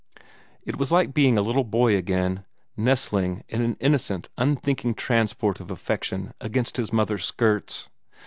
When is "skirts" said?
7.23-7.87